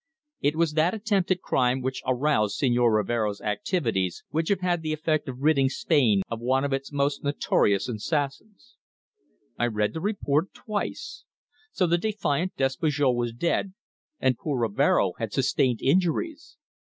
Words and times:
It 0.39 0.55
was 0.55 0.73
that 0.73 0.95
attempted 0.95 1.43
crime 1.43 1.79
which 1.83 2.01
aroused 2.07 2.59
Señor 2.59 2.95
Rivero's 2.95 3.39
activities 3.39 4.23
which 4.31 4.49
have 4.49 4.61
had 4.61 4.81
the 4.81 4.93
effect 4.93 5.29
of 5.29 5.41
ridding 5.43 5.69
Spain 5.69 6.23
of 6.27 6.39
one 6.39 6.63
of 6.63 6.73
its 6.73 6.91
most 6.91 7.23
notorious 7.23 7.87
assassins." 7.87 8.77
I 9.59 9.67
read 9.67 9.93
the 9.93 10.01
report 10.01 10.55
twice. 10.55 11.23
So 11.71 11.85
the 11.85 11.99
defiant 11.99 12.55
Despujol 12.57 13.15
was 13.15 13.31
dead, 13.31 13.75
and 14.19 14.39
poor 14.39 14.61
Rivero 14.61 15.13
had 15.19 15.31
sustained 15.33 15.83
injuries! 15.83 16.57